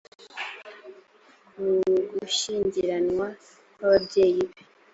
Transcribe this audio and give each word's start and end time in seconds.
ku 1.47 1.65
gushyingiranwa 2.13 3.27
kw’ababyeyi 3.73 4.41
be 4.49 4.59